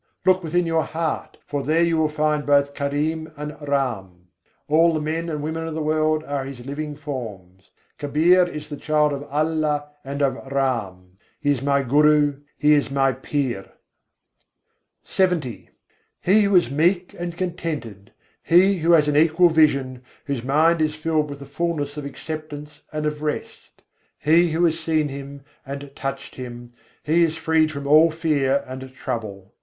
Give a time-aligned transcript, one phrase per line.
[0.25, 4.29] Look within your heart, for there you will find both Karim and Ram;
[4.67, 7.69] All the men and women of the world are His living forms.
[7.99, 12.89] Kabîr is the child of Allah and of Ram: He is my Guru, He is
[12.89, 13.21] my Pir.
[13.29, 13.43] LXX III.
[13.45, 13.55] 9.
[13.59, 13.69] s'îl santosh
[15.05, 15.67] sadâ samadrishti
[16.23, 18.11] He who is meek and contented.,
[18.41, 22.81] he who has an equal vision, whose mind is filled with the fullness of acceptance
[22.91, 23.83] and of rest;
[24.17, 26.73] He who has seen Him and touched Him,
[27.03, 29.53] he is freed from all fear and trouble.